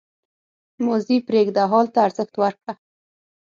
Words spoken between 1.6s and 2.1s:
حال ته